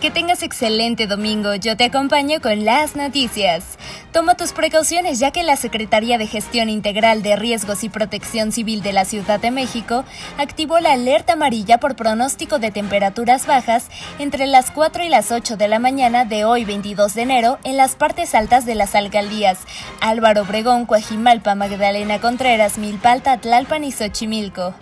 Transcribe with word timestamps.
Que 0.00 0.10
tengas 0.10 0.42
excelente 0.42 1.06
domingo. 1.06 1.54
Yo 1.56 1.76
te 1.76 1.84
acompaño 1.84 2.40
con 2.40 2.64
las 2.64 2.96
noticias. 2.96 3.76
Toma 4.12 4.34
tus 4.34 4.52
precauciones 4.52 5.18
ya 5.18 5.30
que 5.30 5.42
la 5.42 5.56
Secretaría 5.56 6.16
de 6.16 6.26
Gestión 6.26 6.70
Integral 6.70 7.22
de 7.22 7.36
Riesgos 7.36 7.84
y 7.84 7.90
Protección 7.90 8.50
Civil 8.50 8.80
de 8.80 8.94
la 8.94 9.04
Ciudad 9.04 9.38
de 9.40 9.50
México 9.50 10.04
activó 10.38 10.80
la 10.80 10.92
alerta 10.92 11.34
amarilla 11.34 11.78
por 11.80 11.96
pronóstico 11.96 12.58
de 12.58 12.70
temperaturas 12.70 13.46
bajas 13.46 13.88
entre 14.18 14.46
las 14.46 14.70
4 14.70 15.04
y 15.04 15.10
las 15.10 15.30
8 15.32 15.58
de 15.58 15.68
la 15.68 15.78
mañana 15.78 16.24
de 16.24 16.46
hoy 16.46 16.64
22 16.64 17.12
de 17.12 17.20
enero 17.20 17.58
en 17.62 17.76
las 17.76 17.94
partes 17.94 18.34
altas 18.34 18.64
de 18.64 18.76
las 18.76 18.94
alcaldías 18.94 19.58
Álvaro 20.00 20.42
Obregón, 20.42 20.86
Coajimalpa, 20.86 21.54
Magdalena 21.54 22.22
Contreras, 22.22 22.78
Milpalta, 22.78 23.36
Tlalpan 23.36 23.84
y 23.84 23.92
Xochimilco. 23.92 24.74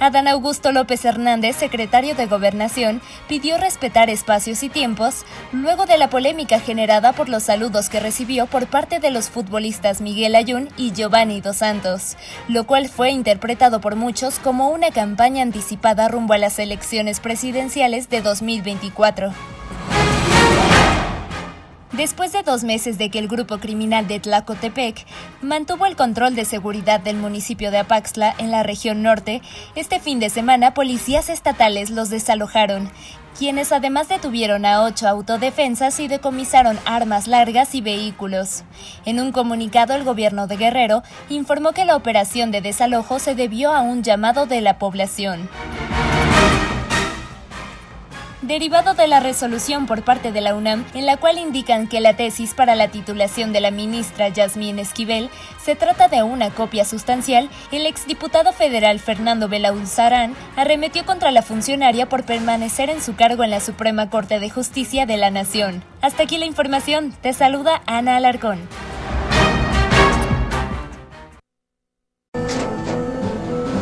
Adán 0.00 0.28
Augusto 0.28 0.72
López 0.72 1.04
Hernández, 1.04 1.56
secretario 1.56 2.14
de 2.14 2.24
Gobernación, 2.24 3.02
pidió 3.28 3.58
respetar 3.58 4.08
espacios 4.08 4.62
y 4.62 4.70
tiempos 4.70 5.26
luego 5.52 5.84
de 5.84 5.98
la 5.98 6.08
polémica 6.08 6.58
generada 6.58 7.12
por 7.12 7.28
los 7.28 7.42
saludos 7.42 7.90
que 7.90 8.00
recibió 8.00 8.46
por 8.46 8.66
parte 8.66 8.98
de 8.98 9.10
los 9.10 9.28
futbolistas 9.28 10.00
Miguel 10.00 10.36
Ayun 10.36 10.70
y 10.78 10.92
Giovanni 10.92 11.42
Dos 11.42 11.58
Santos, 11.58 12.16
lo 12.48 12.64
cual 12.64 12.88
fue 12.88 13.10
interpretado 13.10 13.82
por 13.82 13.94
muchos 13.94 14.38
como 14.38 14.70
una 14.70 14.90
campaña 14.90 15.42
anticipada 15.42 16.08
rumbo 16.08 16.32
a 16.32 16.38
las 16.38 16.58
elecciones 16.58 17.20
presidenciales 17.20 18.08
de 18.08 18.22
2024. 18.22 19.34
Después 22.00 22.32
de 22.32 22.42
dos 22.42 22.64
meses 22.64 22.96
de 22.96 23.10
que 23.10 23.18
el 23.18 23.28
grupo 23.28 23.58
criminal 23.58 24.08
de 24.08 24.20
Tlacotepec 24.20 25.04
mantuvo 25.42 25.84
el 25.84 25.96
control 25.96 26.34
de 26.34 26.46
seguridad 26.46 26.98
del 26.98 27.16
municipio 27.16 27.70
de 27.70 27.76
Apaxla 27.76 28.34
en 28.38 28.50
la 28.50 28.62
región 28.62 29.02
norte, 29.02 29.42
este 29.74 30.00
fin 30.00 30.18
de 30.18 30.30
semana 30.30 30.72
policías 30.72 31.28
estatales 31.28 31.90
los 31.90 32.08
desalojaron, 32.08 32.88
quienes 33.38 33.70
además 33.70 34.08
detuvieron 34.08 34.64
a 34.64 34.82
ocho 34.82 35.08
autodefensas 35.08 36.00
y 36.00 36.08
decomisaron 36.08 36.78
armas 36.86 37.26
largas 37.26 37.74
y 37.74 37.82
vehículos. 37.82 38.64
En 39.04 39.20
un 39.20 39.30
comunicado, 39.30 39.94
el 39.94 40.02
gobierno 40.02 40.46
de 40.46 40.56
Guerrero 40.56 41.02
informó 41.28 41.72
que 41.72 41.84
la 41.84 41.96
operación 41.96 42.50
de 42.50 42.62
desalojo 42.62 43.18
se 43.18 43.34
debió 43.34 43.74
a 43.74 43.82
un 43.82 44.02
llamado 44.02 44.46
de 44.46 44.62
la 44.62 44.78
población 44.78 45.50
derivado 48.50 48.94
de 48.94 49.06
la 49.06 49.20
resolución 49.20 49.86
por 49.86 50.02
parte 50.02 50.32
de 50.32 50.40
la 50.40 50.56
UNAM 50.56 50.84
en 50.92 51.06
la 51.06 51.16
cual 51.18 51.38
indican 51.38 51.86
que 51.86 52.00
la 52.00 52.16
tesis 52.16 52.52
para 52.52 52.74
la 52.74 52.88
titulación 52.88 53.52
de 53.52 53.60
la 53.60 53.70
ministra 53.70 54.28
Yasmín 54.28 54.80
Esquivel 54.80 55.30
se 55.64 55.76
trata 55.76 56.08
de 56.08 56.24
una 56.24 56.50
copia 56.50 56.84
sustancial, 56.84 57.48
el 57.70 57.86
exdiputado 57.86 58.52
federal 58.52 58.98
Fernando 58.98 59.48
Belauzarán 59.48 60.34
arremetió 60.56 61.06
contra 61.06 61.30
la 61.30 61.42
funcionaria 61.42 62.08
por 62.08 62.24
permanecer 62.24 62.90
en 62.90 63.00
su 63.00 63.14
cargo 63.14 63.44
en 63.44 63.50
la 63.50 63.60
Suprema 63.60 64.10
Corte 64.10 64.40
de 64.40 64.50
Justicia 64.50 65.06
de 65.06 65.16
la 65.16 65.30
Nación. 65.30 65.84
Hasta 66.00 66.24
aquí 66.24 66.36
la 66.36 66.46
información. 66.46 67.14
Te 67.22 67.32
saluda 67.32 67.82
Ana 67.86 68.16
Alarcón. 68.16 68.58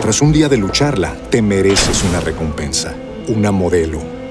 Tras 0.02 0.20
un 0.20 0.30
día 0.30 0.50
de 0.50 0.58
lucharla, 0.58 1.14
te 1.30 1.40
mereces 1.40 2.04
una 2.04 2.20
recompensa, 2.20 2.94
una 3.28 3.50
modelo 3.50 4.17